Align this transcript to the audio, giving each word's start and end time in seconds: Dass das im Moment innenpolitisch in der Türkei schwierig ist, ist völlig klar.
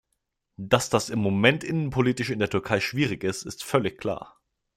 Dass 0.57 0.89
das 0.89 1.11
im 1.11 1.19
Moment 1.19 1.63
innenpolitisch 1.63 2.31
in 2.31 2.39
der 2.39 2.49
Türkei 2.49 2.79
schwierig 2.79 3.23
ist, 3.23 3.43
ist 3.43 3.63
völlig 3.63 3.99
klar. 3.99 4.41